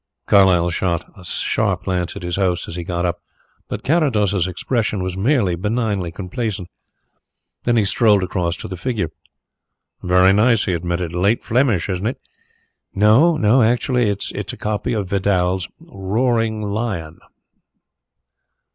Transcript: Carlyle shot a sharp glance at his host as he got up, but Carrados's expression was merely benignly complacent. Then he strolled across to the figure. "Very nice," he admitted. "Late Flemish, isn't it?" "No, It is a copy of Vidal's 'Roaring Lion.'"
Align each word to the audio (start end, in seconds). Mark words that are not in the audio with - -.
Carlyle 0.25 0.71
shot 0.71 1.05
a 1.15 1.23
sharp 1.23 1.83
glance 1.83 2.15
at 2.15 2.23
his 2.23 2.35
host 2.37 2.67
as 2.67 2.75
he 2.75 2.83
got 2.83 3.05
up, 3.05 3.21
but 3.69 3.83
Carrados's 3.83 4.47
expression 4.47 5.03
was 5.03 5.15
merely 5.15 5.53
benignly 5.55 6.11
complacent. 6.11 6.67
Then 7.65 7.77
he 7.77 7.85
strolled 7.85 8.23
across 8.23 8.55
to 8.57 8.67
the 8.67 8.75
figure. 8.77 9.09
"Very 10.01 10.33
nice," 10.33 10.65
he 10.65 10.73
admitted. 10.73 11.13
"Late 11.13 11.43
Flemish, 11.43 11.87
isn't 11.87 12.07
it?" 12.07 12.17
"No, 12.95 13.35
It 13.61 13.87
is 14.31 14.33
a 14.33 14.57
copy 14.57 14.93
of 14.93 15.07
Vidal's 15.07 15.67
'Roaring 15.87 16.63
Lion.'" 16.63 17.19